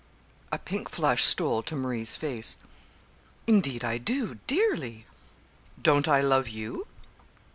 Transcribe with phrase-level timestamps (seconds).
[0.51, 2.57] A pink flush stole to Marie's face.
[3.45, 5.05] "Indeed I do, dearly."
[5.83, 6.87] "Don't I love you?"